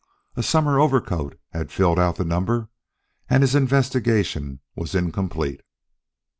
[0.35, 2.69] A summer overcoat had filled out the number,
[3.29, 5.61] and his investigation was incomplete.